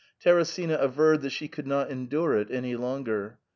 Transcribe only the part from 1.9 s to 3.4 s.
endure it any longer.